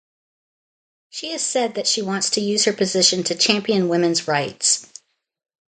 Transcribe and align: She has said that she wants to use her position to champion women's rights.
She 1.11 1.29
has 1.29 1.45
said 1.45 1.75
that 1.75 1.85
she 1.85 2.01
wants 2.01 2.31
to 2.31 2.41
use 2.41 2.65
her 2.65 2.73
position 2.73 3.23
to 3.25 3.35
champion 3.35 3.87
women's 3.87 4.27
rights. 4.27 4.87